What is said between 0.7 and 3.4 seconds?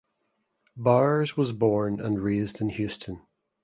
Bowers was born and raised in Houston.